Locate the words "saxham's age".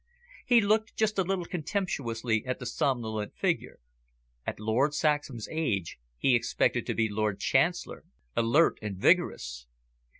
4.95-5.99